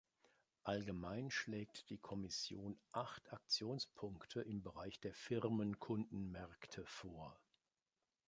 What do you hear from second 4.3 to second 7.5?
im Bereich der Firmenkundenmärkte vor.